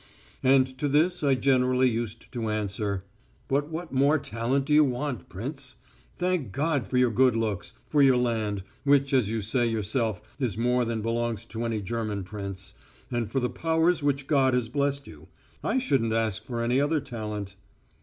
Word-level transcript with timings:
And 0.41 0.65
to 0.79 0.87
this 0.87 1.23
I 1.23 1.35
generally 1.35 1.87
used 1.87 2.31
to 2.33 2.49
answer: 2.49 3.03
"But 3.47 3.69
what 3.69 3.91
more 3.93 4.17
talent 4.17 4.65
do 4.65 4.73
you 4.73 4.83
want, 4.83 5.29
prince? 5.29 5.75
Thank 6.17 6.51
God 6.51 6.87
for 6.87 6.97
your 6.97 7.11
good 7.11 7.35
looks, 7.35 7.73
for 7.87 8.01
your 8.01 8.17
land 8.17 8.63
which, 8.83 9.13
as 9.13 9.29
you 9.29 9.43
say 9.43 9.67
yourself, 9.67 10.23
is 10.39 10.57
more 10.57 10.85
than 10.85 11.03
belongs 11.03 11.45
to 11.45 11.65
any 11.65 11.81
German 11.83 12.23
prince 12.23 12.73
and 13.11 13.29
for 13.29 13.39
the 13.39 13.47
powers 13.47 14.01
with 14.01 14.15
which 14.21 14.27
God 14.27 14.55
has 14.55 14.69
blessed 14.69 15.05
you. 15.05 15.27
I 15.63 15.77
shouldn't 15.77 16.13
ask 16.13 16.43
for 16.43 16.63
any 16.63 16.81
other 16.81 16.99
talent." 16.99 17.55